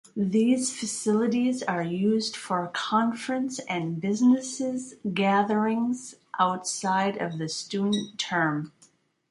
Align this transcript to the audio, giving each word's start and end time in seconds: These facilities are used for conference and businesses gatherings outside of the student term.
These 0.17 0.75
facilities 0.75 1.61
are 1.61 1.83
used 1.83 2.35
for 2.35 2.71
conference 2.73 3.59
and 3.69 4.01
businesses 4.01 4.95
gatherings 5.13 6.15
outside 6.39 7.17
of 7.17 7.37
the 7.37 7.47
student 7.47 8.17
term. 8.17 8.71